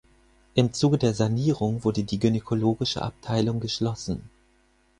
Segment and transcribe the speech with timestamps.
[0.55, 4.27] Im Zuge der Sanierung wurde die gynäkologische Abteilung geschlossen.